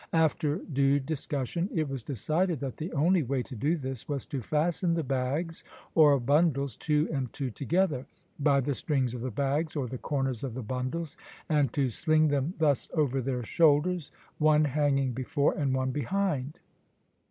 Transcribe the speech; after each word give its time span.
After 0.13 0.55
due 0.57 0.99
discussion 0.99 1.69
it 1.71 1.87
was 1.87 2.01
decided 2.01 2.59
that 2.61 2.77
the 2.77 2.91
only 2.93 3.21
way 3.21 3.43
to 3.43 3.55
do 3.55 3.77
this 3.77 4.09
was 4.09 4.25
to 4.25 4.41
fasten 4.41 4.95
the 4.95 5.03
bags 5.03 5.63
or 5.93 6.19
bundles 6.19 6.75
two 6.75 7.07
and 7.13 7.31
two 7.31 7.51
together, 7.51 8.07
by 8.39 8.61
the 8.61 8.73
strings 8.73 9.13
of 9.13 9.21
the 9.21 9.29
bags 9.29 9.75
or 9.75 9.85
the 9.87 9.99
corners 9.99 10.43
of 10.43 10.55
the 10.55 10.63
bundles, 10.63 11.17
and 11.47 11.71
to 11.73 11.91
sling 11.91 12.29
them 12.29 12.55
thus 12.57 12.87
over 12.95 13.21
their 13.21 13.43
shoulders, 13.43 14.09
one 14.39 14.65
hanging 14.65 15.11
before 15.13 15.53
and 15.53 15.75
one 15.75 15.91
behind. 15.91 16.59